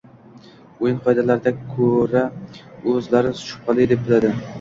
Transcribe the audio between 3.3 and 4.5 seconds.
shubhali deb biladi